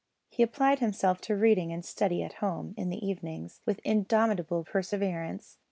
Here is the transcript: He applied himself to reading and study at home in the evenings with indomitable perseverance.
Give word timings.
He 0.31 0.41
applied 0.41 0.79
himself 0.79 1.21
to 1.21 1.35
reading 1.35 1.71
and 1.71 1.85
study 1.85 2.23
at 2.23 2.33
home 2.41 2.73
in 2.75 2.89
the 2.89 3.05
evenings 3.05 3.61
with 3.67 3.79
indomitable 3.83 4.63
perseverance. 4.63 5.59